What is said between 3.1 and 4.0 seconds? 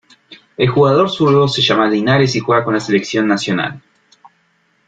nacional.